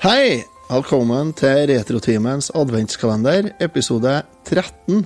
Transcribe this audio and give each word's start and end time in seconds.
Hei! 0.00 0.46
Velkommen 0.70 1.34
til 1.36 1.66
Retrotimens 1.68 2.46
adventskalender, 2.56 3.50
episode 3.60 4.14
13. 4.48 5.02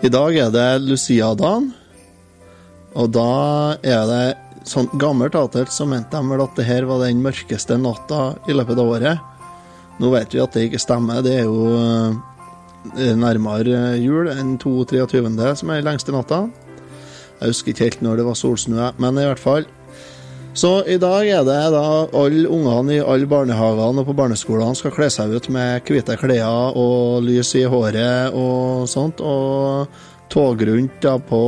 I 0.00 0.08
dag 0.08 0.38
er 0.40 0.54
det 0.54 0.68
Lucia-dagen, 0.86 1.66
og 2.96 3.12
da 3.12 3.26
er 3.84 4.08
det 4.08 4.64
sånn 4.64 4.88
gammelt 4.96 5.36
atelt 5.36 5.68
så 5.68 5.84
mente 5.84 6.16
de 6.16 6.32
vel 6.32 6.46
at 6.46 6.56
det 6.56 6.64
her 6.64 6.88
var 6.88 7.04
den 7.04 7.20
mørkeste 7.20 7.76
natta 7.76 8.22
i 8.48 8.56
løpet 8.56 8.80
av 8.80 8.94
året. 8.94 9.20
Nå 10.00 10.16
vet 10.16 10.32
vi 10.32 10.40
at 10.40 10.56
det 10.56 10.70
ikke 10.70 10.80
stemmer, 10.86 11.20
det 11.20 11.36
er 11.42 11.44
jo 11.44 11.76
eh, 11.76 13.12
nærmere 13.20 13.98
jul 14.00 14.32
enn 14.32 14.56
22. 14.64 15.26
som 15.60 15.76
er 15.76 15.84
lengste 15.84 16.16
natta. 16.16 16.46
Jeg 17.42 17.52
husker 17.52 17.76
ikke 17.76 17.90
helt 17.90 18.08
når 18.08 18.16
det 18.16 18.30
var 18.32 18.44
solsnø, 18.46 18.94
men 18.96 19.20
i 19.20 19.28
hvert 19.28 19.44
fall. 19.44 19.68
Så 20.56 20.70
i 20.88 20.94
dag 20.96 21.26
er 21.28 21.42
det 21.44 21.56
da 21.74 21.86
alle 22.16 22.48
ungene 22.48 22.94
i 22.94 23.02
alle 23.04 23.26
barnehagene 23.28 24.00
og 24.00 24.06
på 24.08 24.14
barneskolene 24.16 24.78
skal 24.78 24.94
kle 24.94 25.10
seg 25.12 25.34
ut 25.36 25.50
med 25.52 25.84
hvite 25.84 26.14
klær 26.16 26.72
og 26.80 27.26
lys 27.26 27.50
i 27.60 27.66
håret 27.68 28.32
og 28.32 28.86
sånt, 28.88 29.20
og 29.20 29.90
tog 30.32 30.62
rundt 30.64 30.96
da 31.04 31.18
på 31.20 31.40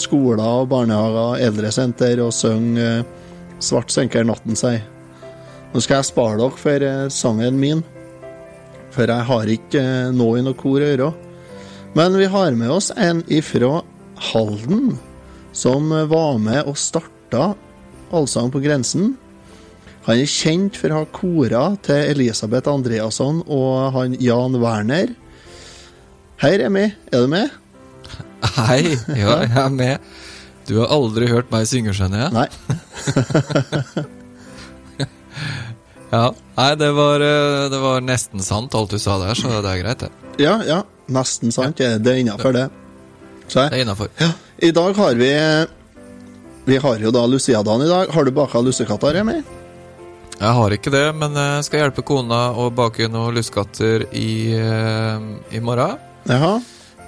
skoler 0.00 0.62
og 0.62 0.70
barnehager, 0.70 1.42
eldresenter 1.44 2.22
og 2.24 2.32
synge 2.32 2.86
eh, 3.02 3.04
'Svart 3.60 3.92
senker 3.92 4.24
natten 4.24 4.56
seg'. 4.56 4.80
Nå 5.74 5.80
skal 5.84 6.00
jeg 6.00 6.08
spare 6.08 6.40
dere 6.40 6.62
for 6.62 6.86
eh, 6.88 7.12
sangen 7.12 7.60
min, 7.60 7.84
for 8.96 9.04
jeg 9.12 9.28
har 9.28 9.52
ikke 9.58 9.84
eh, 9.84 10.08
noe 10.16 10.40
i 10.40 10.46
noe 10.46 10.56
kor 10.56 10.80
å 10.80 10.88
gjøre. 10.88 11.10
Men 12.00 12.16
vi 12.16 12.32
har 12.32 12.56
med 12.56 12.72
oss 12.72 12.90
en 12.96 13.20
ifra 13.28 13.82
Halden 14.32 14.96
som 15.52 15.92
var 16.08 16.40
med 16.40 16.64
og 16.64 16.80
starta 16.80 17.52
Allsang 18.12 18.50
på 18.52 18.60
grensen. 18.64 19.14
Han 20.04 20.20
er 20.20 20.28
kjent 20.28 20.76
for 20.76 20.92
å 20.92 21.00
ha 21.00 21.06
kora 21.16 21.62
til 21.84 22.10
Elisabeth 22.12 22.68
Andreasson 22.68 23.40
og 23.46 23.92
han 23.96 24.16
Jan 24.20 24.58
Werner. 24.60 25.14
Hei, 26.42 26.56
Remi. 26.60 26.84
Er 27.12 27.24
du 27.24 27.28
med? 27.32 27.48
Hei, 28.58 28.82
ja, 29.16 29.38
jeg 29.46 29.56
er 29.64 29.72
med. 29.72 29.98
Du 30.68 30.78
har 30.80 30.92
aldri 30.92 31.28
hørt 31.28 31.50
meg 31.52 31.66
synge, 31.68 31.92
skjønner 31.96 32.26
jeg? 32.26 32.30
Nei. 32.36 32.48
Ja. 36.14 36.28
Nei, 36.54 36.68
det 36.78 36.92
var, 36.94 37.18
eh, 37.26 37.64
det 37.72 37.78
var 37.82 38.02
nesten 38.06 38.38
sant, 38.44 38.74
alt 38.78 38.92
du 38.94 39.00
sa 39.02 39.16
der, 39.18 39.34
så 39.34 39.48
det 39.64 39.70
er 39.72 39.80
greit, 39.82 40.04
det. 40.04 40.10
Ja, 40.44 40.52
ja. 40.62 40.76
Nesten 41.10 41.50
sant. 41.50 41.80
Ja. 41.82 41.96
Det 41.98 42.12
er 42.12 42.20
innafor, 42.22 42.54
det. 42.54 42.68
Så, 43.48 43.64
Det 43.66 43.80
er 43.80 43.82
innafor. 43.82 44.08
ja. 44.20 44.28
I 44.62 44.70
dag 44.70 44.94
har 44.94 45.14
vi 45.18 45.32
Vi 46.64 46.76
har 46.80 46.98
jo 46.98 47.10
da 47.12 47.26
Lucia-dagen 47.26 47.82
i 47.82 47.88
dag. 47.88 48.08
Har 48.08 48.24
du 48.24 48.30
baka 48.30 48.60
lussekatter, 48.60 49.14
Remi? 49.14 49.42
Jeg 50.34 50.52
har 50.58 50.74
ikke 50.74 50.90
det, 50.90 51.04
men 51.16 51.36
jeg 51.36 51.64
skal 51.66 51.82
hjelpe 51.84 52.04
kona 52.06 52.46
å 52.56 52.70
bake 52.74 53.08
noen 53.12 53.36
lussekatter 53.36 54.06
i, 54.16 54.54
eh, 54.56 55.26
i 55.52 55.60
morgen. 55.60 55.98
Jaha. 56.24 56.54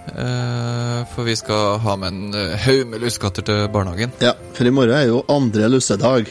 Eh, 0.06 1.04
For 1.14 1.24
vi 1.24 1.34
skal 1.36 1.78
ha 1.78 1.96
med 1.96 2.12
en 2.12 2.34
eh, 2.34 2.56
haug 2.66 2.86
med 2.92 3.00
lussekatter 3.00 3.42
til 3.48 3.68
barnehagen. 3.72 4.12
Ja, 4.20 4.34
for 4.52 4.68
i 4.68 4.70
morgen 4.70 4.94
er 4.94 5.08
jo 5.08 5.24
andre 5.32 5.68
lussedag. 5.72 6.28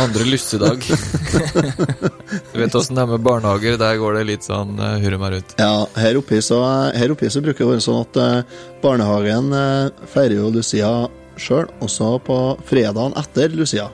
Andre 0.00 0.24
lussedag. 0.28 0.84
du 2.52 2.60
vet 2.60 2.74
åssen 2.76 2.96
det 2.96 3.02
er 3.02 3.10
med 3.10 3.24
barnehager, 3.24 3.76
der 3.80 3.96
går 4.00 4.20
det 4.20 4.28
litt 4.28 4.46
sånn 4.46 4.76
hurra 4.78 5.32
rundt. 5.32 5.56
Ja, 5.58 5.86
her 5.96 6.20
oppe, 6.20 6.40
så, 6.44 6.60
her 6.94 7.12
oppe 7.16 7.30
så 7.32 7.42
bruker 7.44 7.64
det 7.64 7.68
å 7.68 7.74
være 7.74 7.84
sånn 7.88 8.00
at 8.04 8.20
eh, 8.20 8.62
barnehagen 8.84 9.52
eh, 9.52 10.06
feirer 10.12 10.38
jo 10.42 10.52
Lucia 10.54 10.94
sjøl, 11.40 11.68
også 11.84 12.16
på 12.24 12.38
fredagen 12.68 13.14
etter 13.20 13.54
Lucia. 13.54 13.88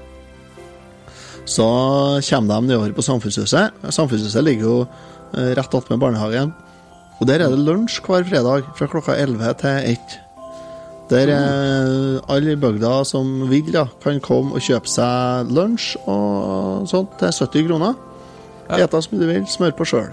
Så 1.49 1.67
kommer 2.29 2.61
de 2.61 2.71
nedover 2.71 2.95
på 2.95 3.05
Samfunnshuset. 3.05 3.77
Samfunnshuset 3.91 4.45
ligger 4.47 4.67
jo 4.69 4.77
eh, 4.85 5.53
rett 5.59 5.75
attmed 5.75 6.01
barnehagen. 6.03 6.53
Og 7.21 7.29
der 7.29 7.43
er 7.45 7.53
det 7.53 7.61
lunsj 7.61 8.01
hver 8.07 8.25
fredag 8.25 8.69
fra 8.79 8.89
klokka 8.89 9.17
11 9.19 9.55
til 9.61 9.95
1. 9.95 10.19
Der 11.11 11.33
alle 12.31 12.53
i 12.55 12.57
bygda 12.61 13.05
som 13.05 13.51
vil, 13.51 13.73
da, 13.75 13.89
kan 14.03 14.21
komme 14.23 14.55
og 14.55 14.63
kjøpe 14.63 14.89
seg 14.89 15.51
lunsj 15.51 15.97
og 16.07 16.87
sånt 16.89 17.19
til 17.19 17.35
70 17.35 17.67
kroner. 17.67 17.99
Ja. 18.71 18.85
Ete 18.85 19.03
så 19.03 19.11
mye 19.11 19.25
du 19.25 19.27
vil, 19.27 19.47
smør 19.51 19.75
på 19.75 19.89
sjøl. 19.91 20.13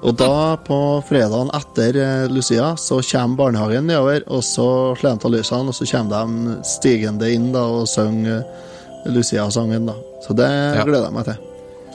Og 0.00 0.14
da, 0.16 0.56
på 0.64 0.76
fredagen 1.04 1.50
etter 1.52 1.96
eh, 2.00 2.28
Lucia, 2.32 2.70
så 2.80 3.02
kommer 3.04 3.36
barnehagen 3.36 3.84
nedover, 3.90 4.22
og 4.32 4.40
så 4.46 4.64
slår 4.96 5.18
de 5.20 5.28
av 5.28 5.34
lysene, 5.34 5.68
og 5.68 5.76
så 5.76 5.84
kommer 5.90 6.24
de 6.24 6.54
stigende 6.64 7.28
inn 7.34 7.50
da, 7.52 7.66
og 7.68 7.84
synger 7.90 8.38
eh, 8.40 9.10
Lucia-sangen. 9.12 9.86
da. 9.90 9.96
Så 10.24 10.32
det 10.36 10.48
Ja. 10.48 10.84
gleder 10.88 11.04
jeg 11.10 11.12
meg 11.18 11.24
til. 11.28 11.46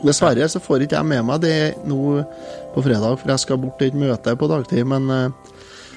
Dessverre 0.06 0.46
så 0.52 0.60
får 0.62 0.86
ikke 0.86 1.00
jeg 1.00 1.06
med 1.10 1.26
meg 1.26 1.42
det 1.42 1.58
nå 1.88 1.98
på 2.76 2.84
fredag, 2.86 3.18
for 3.18 3.32
jeg 3.34 3.40
skal 3.42 3.58
bort 3.58 3.80
til 3.80 3.88
et 3.88 3.98
møte 3.98 4.36
på 4.38 4.50
dagtid, 4.54 4.86
men 4.86 5.10
eh, 5.10 5.30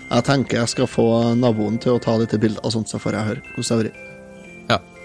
jeg 0.09 0.25
tenker 0.25 0.63
jeg 0.63 0.69
skal 0.69 0.87
få 0.89 1.35
naboen 1.37 1.77
til 1.83 1.93
å 1.99 2.01
ta 2.01 2.17
litt 2.17 2.33
bilder 2.41 2.65
og 2.65 2.73
sånt, 2.73 2.89
så 2.89 2.97
får 3.03 3.13
jeg 3.19 3.29
høre 3.35 3.43
hvordan 3.53 3.69
det 3.69 3.75
har 3.77 3.85
vært. 3.85 4.05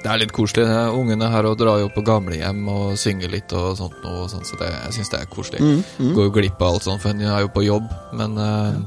Det 0.04 0.12
er 0.12 0.20
litt 0.20 0.34
koselig. 0.36 0.66
Ungene 1.00 1.30
her 1.32 1.46
og 1.48 1.56
drar 1.62 1.80
jo 1.80 1.88
på 1.96 2.04
gamlehjem 2.04 2.66
og 2.68 2.98
synger 3.00 3.32
litt 3.32 3.54
og 3.56 3.78
sånt, 3.80 4.02
og 4.04 4.26
sånt 4.32 4.50
så 4.50 4.58
det, 4.60 4.68
jeg 4.74 4.98
syns 4.98 5.14
det 5.14 5.22
er 5.22 5.30
koselig. 5.32 5.62
Mm, 5.64 6.10
Går 6.18 6.28
jo 6.28 6.34
glipp 6.36 6.60
av 6.62 6.74
alt 6.76 6.84
sånt, 6.90 7.00
for 7.04 7.16
hun 7.16 7.24
er 7.24 7.46
jo 7.46 7.52
på 7.56 7.64
jobb, 7.64 7.88
men 8.20 8.36
eh, 8.44 8.82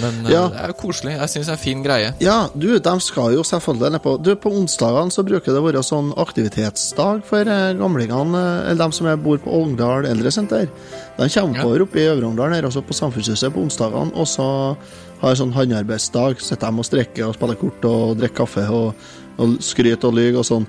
Men 0.00 0.26
eh, 0.26 0.32
Ja. 0.32 0.42
det 0.52 0.60
er 0.60 0.72
jo 0.72 0.76
koselig. 0.80 1.12
Jeg 1.16 1.28
syns 1.32 1.46
det 1.46 1.52
er 1.52 1.56
en 1.56 1.62
fin 1.64 1.82
greie. 1.84 2.10
Ja, 2.20 2.36
du, 2.54 2.66
de 2.78 2.94
skal 3.00 3.32
jo 3.34 3.42
selvfølgelig 3.46 3.92
ned 3.94 4.02
på 4.04 4.16
Du, 4.22 4.30
på 4.36 4.50
onsdagene 4.52 5.10
så 5.14 5.24
bruker 5.24 5.52
det 5.54 5.60
å 5.62 5.64
være 5.64 5.82
sånn 5.86 6.10
aktivitetsdag 6.20 7.22
for 7.24 7.48
eh, 7.48 7.72
gamlingene, 7.78 8.42
eh, 8.42 8.70
eller 8.70 8.82
de 8.86 8.92
som 8.98 9.08
bor 9.24 9.38
på 9.38 9.54
Ongdal 9.62 10.04
eldresenter. 10.10 10.68
De 11.16 11.28
kommer 11.32 11.78
Ja. 11.78 11.84
oppe 11.86 12.00
i 12.02 12.08
Øvre-Ongdal, 12.12 12.52
her 12.54 12.68
også 12.68 12.82
på 12.84 12.94
Samfunnshuset 12.94 13.52
på 13.54 13.62
onsdagene, 13.64 14.12
og 14.14 14.26
så 14.28 14.76
har 15.22 15.34
sånn 15.34 15.52
håndarbeidsdag. 15.56 16.40
Sitter 16.44 16.70
de 16.70 16.78
og 16.78 16.84
strekker 16.84 17.28
og 17.28 17.34
spiller 17.38 17.56
kort 17.56 17.84
og 17.88 18.18
drikker 18.20 18.36
kaffe 18.44 18.66
og, 18.68 18.94
og 19.38 19.56
skryter 19.64 20.10
og 20.10 20.14
lyver 20.18 20.38
og 20.42 20.44
sånn. 20.44 20.66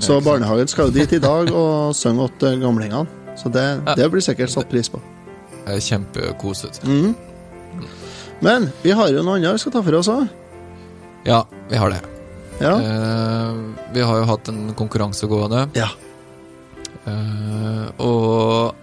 Så 0.00 0.18
barnehagen 0.24 0.68
skal 0.68 0.88
jo 0.88 0.92
dit 0.96 1.12
i 1.12 1.18
dag 1.20 1.48
og 1.52 1.92
synge 2.00 2.24
åt 2.24 2.40
gamlingene. 2.60 3.06
Så 3.36 3.52
det, 3.52 3.66
det 3.96 4.08
blir 4.10 4.24
sikkert 4.24 4.48
satt 4.52 4.68
pris 4.72 4.88
på. 4.88 4.96
Det 5.66 5.74
er 5.76 5.80
kjempekosete. 5.84 6.86
Mhm. 6.88 7.14
Men 8.44 8.70
vi 8.82 8.92
har 8.96 9.12
jo 9.12 9.22
noe 9.24 9.38
annet 9.38 9.56
vi 9.56 9.62
skal 9.64 9.74
ta 9.76 9.82
for 9.86 9.98
oss 9.98 10.10
òg. 10.12 10.26
Ja, 11.26 11.42
vi 11.70 11.78
har 11.80 11.90
det. 11.90 12.00
Ja. 12.60 12.74
Eh, 12.80 13.54
vi 13.92 14.02
har 14.04 14.18
jo 14.20 14.26
hatt 14.30 14.48
en 14.52 14.72
konkurranse 14.78 15.28
gående, 15.28 15.66
ja. 15.76 15.88
eh, 17.04 17.86
og 18.00 18.74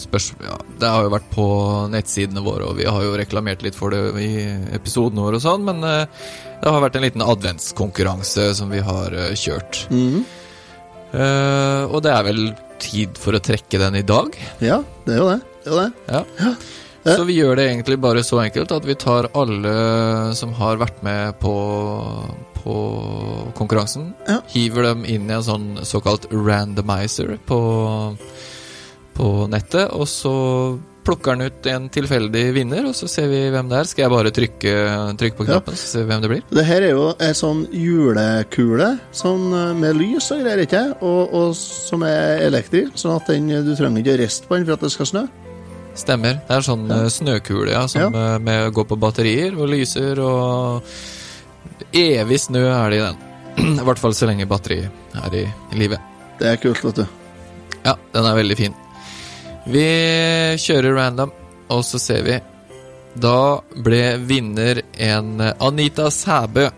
spørs, 0.00 0.32
ja, 0.42 0.56
det 0.80 0.90
har 0.90 1.06
jo 1.06 1.12
vært 1.14 1.30
på 1.32 1.46
nettsidene 1.92 2.42
våre, 2.44 2.66
og 2.68 2.78
vi 2.80 2.86
har 2.88 3.04
jo 3.06 3.14
reklamert 3.16 3.62
litt 3.64 3.78
for 3.78 3.94
det 3.94 4.02
i 4.20 4.32
episoden 4.76 5.22
vår 5.22 5.38
og 5.38 5.44
sånn, 5.44 5.64
men 5.68 5.84
eh, 5.88 6.24
det 6.60 6.72
har 6.72 6.84
vært 6.84 6.98
en 6.98 7.06
liten 7.06 7.24
adventskonkurranse 7.24 8.50
som 8.58 8.72
vi 8.74 8.82
har 8.84 9.14
eh, 9.14 9.32
kjørt. 9.38 9.84
Mm. 9.94 10.24
Eh, 11.14 11.82
og 11.88 12.00
det 12.04 12.12
er 12.12 12.28
vel 12.28 12.44
tid 12.82 13.20
for 13.20 13.36
å 13.36 13.42
trekke 13.44 13.80
den 13.80 14.00
i 14.00 14.06
dag. 14.06 14.34
ja, 14.64 14.82
det 15.06 15.16
er 15.16 15.22
jo 15.22 15.28
det. 15.30 15.40
Det 15.64 15.70
er 15.70 15.76
jo 15.76 15.82
det. 15.84 15.90
Ja. 16.10 16.54
Ja. 17.04 17.16
Så 17.18 17.24
vi 17.28 17.34
gjør 17.36 17.56
det 17.60 17.66
egentlig 17.70 17.98
bare 18.00 18.22
så 18.24 18.38
enkelt 18.40 18.72
at 18.72 18.84
vi 18.88 18.94
tar 18.96 19.28
alle 19.36 19.74
som 20.34 20.54
har 20.56 20.78
vært 20.80 21.02
med 21.04 21.34
på, 21.42 21.52
på 22.62 22.76
konkurransen, 23.58 24.14
Ja. 24.28 24.38
hiver 24.48 24.82
dem 24.90 25.04
inn 25.04 25.28
i 25.30 25.34
en 25.36 25.42
sånn 25.44 25.68
såkalt 25.84 26.26
randomizer 26.32 27.36
på, 27.46 28.16
på 29.14 29.28
nettet, 29.52 29.90
og 29.92 30.08
så 30.08 30.34
plukker 31.04 31.36
den 31.36 31.50
ut 31.52 31.66
en 31.68 31.90
tilfeldig 31.92 32.46
vinner, 32.56 32.86
og 32.88 32.94
så 32.96 33.04
ser 33.12 33.28
vi 33.28 33.42
hvem 33.52 33.68
det 33.68 33.76
er. 33.82 33.84
Skal 33.90 34.06
jeg 34.06 34.12
bare 34.14 34.30
trykke, 34.32 34.72
trykke 35.20 35.36
på 35.36 35.44
Ja. 35.44 35.50
knappen, 35.58 35.76
så 35.76 35.86
ser 35.90 36.04
vi 36.06 36.08
hvem 36.14 36.22
det 36.24 36.30
blir? 36.32 36.42
Det 36.48 36.64
her 36.64 36.80
er 36.86 36.90
jo 36.94 37.10
ei 37.20 37.32
sånn 37.36 37.66
julekule 37.70 38.88
sånn 39.12 39.44
eh, 39.52 39.74
med 39.76 39.96
lys 40.00 40.30
og 40.32 40.40
greier, 40.40 40.64
ikke 40.64 40.84
og, 41.02 41.34
og 41.36 41.52
som 41.60 42.02
er 42.08 42.40
elektrisk, 42.48 42.96
sånn 42.96 43.16
at 43.20 43.28
den, 43.28 43.48
du 43.68 43.74
trenger 43.76 44.00
ikke 44.00 44.16
å 44.16 44.22
riste 44.24 44.48
på 44.48 44.56
den 44.56 44.64
for 44.64 44.78
at 44.78 44.86
det 44.88 44.92
skal 44.96 45.06
snø. 45.12 45.26
Stemmer. 45.94 46.40
Det 46.48 46.56
er 46.56 46.64
sånn 46.66 46.88
Ja. 46.90 47.02
eh, 47.04 47.08
snøkule, 47.12 47.70
ja, 47.70 47.86
som 47.86 48.00
Ja. 48.14 48.34
eh, 48.34 48.38
med, 48.38 48.72
går 48.74 48.84
på 48.90 48.98
batterier 48.98 49.54
og 49.58 49.68
lyser, 49.68 50.18
og 50.18 50.82
evig 51.92 52.40
snø 52.40 52.64
er 52.68 52.90
det 52.90 52.98
i 52.98 53.04
den. 53.04 53.16
I 53.80 53.84
hvert 53.84 53.98
fall 54.02 54.14
så 54.14 54.26
lenge 54.26 54.46
batteriet 54.50 54.90
er 55.14 55.34
i, 55.34 55.44
live. 55.78 55.98
Det 56.40 56.48
er 56.50 56.56
kult, 56.56 56.82
vet 56.84 56.94
du. 56.96 57.06
Ja, 57.84 57.94
den 58.12 58.26
er 58.26 58.34
veldig 58.34 58.56
fin. 58.58 58.74
Vi 59.66 59.84
kjører 60.60 60.94
random, 60.98 61.30
og 61.70 61.84
så 61.86 61.98
ser 62.02 62.22
vi. 62.26 62.40
Da 63.16 63.60
ble 63.76 64.18
vinner 64.18 64.82
en 64.98 65.40
eh, 65.40 65.52
Anita 65.62 66.10
Sæbø. 66.10 66.68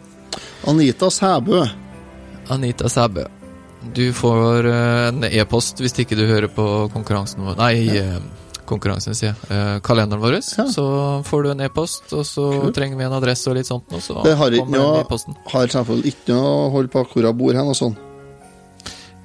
Anita 0.68 1.08
Sæbø. 1.10 1.64
Anita 2.50 2.88
Sæbø. 2.88 3.24
Du 3.94 4.12
får 4.12 4.66
en 4.66 5.24
e-post 5.24 5.78
hvis 5.78 5.94
ikke 6.02 6.16
du 6.18 6.24
hører 6.26 6.48
på 6.50 6.64
konkurransen 6.92 7.44
vår 7.46 7.56
Nei, 7.60 7.86
eh, 7.96 8.16
konkurransen, 8.68 9.16
sier 9.16 9.32
jeg. 9.32 9.50
Eh, 9.50 9.76
kalenderen 9.86 10.22
vår. 10.22 10.38
Ja. 10.40 10.66
Så 10.72 10.86
får 11.26 11.46
du 11.46 11.52
en 11.52 11.62
e-post, 11.66 12.10
og 12.12 12.26
så 12.28 12.48
cool. 12.52 12.74
trenger 12.76 13.00
vi 13.00 13.06
en 13.08 13.16
adresse 13.16 13.50
og 13.50 13.58
litt 13.58 13.68
sånt, 13.68 13.88
og 13.92 14.02
så 14.04 14.22
Det 14.26 14.36
har 14.38 14.58
ikke 14.58 14.74
noe-. 14.74 15.30
Har 15.52 15.70
ikke 15.70 16.34
noe 16.34 16.50
å 16.50 16.68
holde 16.74 16.92
på 16.92 17.06
hvor 17.12 17.30
jeg 17.30 17.38
bor 17.38 17.56
hen 17.56 17.72
og 17.72 17.78
sånn. 17.78 17.96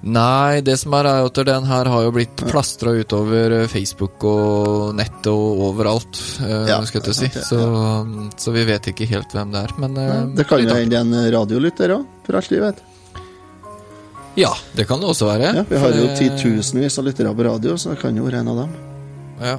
Nei, 0.02 0.62
det 0.66 0.80
som 0.82 0.96
er, 0.98 1.06
er 1.06 1.28
at 1.28 1.40
den 1.46 1.68
her 1.70 1.86
har 1.94 2.06
jo 2.08 2.14
blitt 2.16 2.42
plastra 2.50 2.94
utover 2.98 3.54
eh, 3.60 3.68
Facebook 3.70 4.24
og 4.26 4.96
nett 4.98 5.28
og 5.30 5.62
overalt, 5.68 6.18
eh, 6.42 6.72
Ja, 6.72 6.80
skal 6.90 7.06
jeg 7.06 7.20
si. 7.20 7.30
Okay, 7.30 7.44
Så, 7.46 7.60
ja. 7.62 8.30
så 8.42 8.54
vi 8.56 8.66
vet 8.66 8.90
ikke 8.90 9.06
helt 9.12 9.36
hvem 9.38 9.54
det 9.54 9.62
er, 9.68 9.76
men 9.78 10.00
eh, 10.02 10.16
Det 10.40 10.48
kan 10.50 10.64
jo 10.64 10.74
hende 10.74 11.04
en 11.04 11.14
radiolytter 11.38 11.94
òg, 12.00 12.08
for 12.26 12.42
alt 12.42 12.50
vi 12.50 12.64
vet. 12.64 12.82
Ja, 14.40 14.56
det 14.74 14.88
kan 14.90 15.04
det 15.04 15.12
også 15.12 15.28
være. 15.28 15.54
Ja, 15.60 15.66
vi 15.70 15.78
har 15.84 15.94
jo 15.94 16.08
titusenvis 16.18 16.98
av 16.98 17.06
lyttere 17.06 17.36
på 17.36 17.46
radio, 17.46 17.78
så 17.78 17.94
det 17.94 18.02
kan 18.02 18.18
jo 18.18 18.26
være 18.26 18.42
en 18.42 18.56
av 18.56 18.64
dem. 18.64 18.91
Ja. 19.42 19.58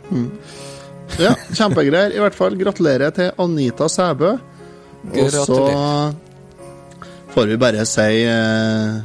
Ja, 1.20 1.32
Kjempegreier. 1.52 2.14
I 2.14 2.20
hvert 2.22 2.36
fall 2.36 2.56
gratulerer 2.60 3.12
til 3.14 3.32
Anita 3.42 3.88
Sæbø. 3.90 4.36
Og 5.12 5.32
så 5.34 5.58
får 7.34 7.50
vi 7.50 7.58
bare 7.60 7.84
si 7.88 8.22
eh, 8.28 9.00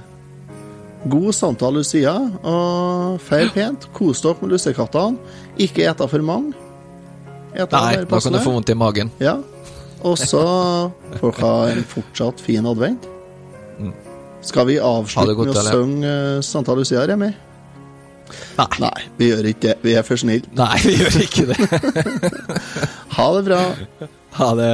god 1.10 1.34
samtale, 1.36 1.82
Lucia, 1.82 2.14
og 2.44 3.20
feir 3.24 3.52
pent. 3.56 3.90
Kos 3.98 4.22
dere 4.24 4.38
med 4.44 4.56
lussekattene. 4.56 5.18
Ikke 5.58 5.88
ete 5.90 6.08
for 6.12 6.26
mange. 6.26 6.54
Etter 7.58 7.80
Nei, 7.80 8.04
da 8.06 8.20
kan 8.22 8.36
du 8.36 8.42
få 8.44 8.54
vondt 8.54 8.70
i 8.70 8.78
magen. 8.78 9.12
Ja. 9.24 9.40
Og 10.06 10.20
så 10.22 10.44
folk 11.18 11.40
har 11.42 11.74
en 11.74 11.88
fortsatt 11.90 12.44
fin 12.44 12.68
advent. 12.70 13.08
Mm. 13.82 13.96
Skal 14.46 14.68
vi 14.70 14.78
avslutte 14.78 15.34
med 15.42 15.58
å 15.58 15.66
synge 15.66 16.12
eh, 16.14 16.42
Santa 16.46 16.76
Lucia, 16.78 17.02
Remi? 17.10 17.32
Nei. 18.58 18.68
Nei, 18.84 19.04
vi 19.20 19.30
gjør 19.32 19.50
ikke 19.52 19.62
det. 19.68 19.76
Vi 19.86 19.94
er 19.98 20.06
for 20.08 20.20
snille. 20.20 20.50
Nei, 20.58 20.78
vi 20.84 20.96
gjør 21.00 21.20
ikke 21.26 21.46
det. 21.52 21.58
Ha 23.18 23.28
det 23.34 23.44
bra. 23.48 23.60
Ha 24.38 24.48
det. 24.60 24.72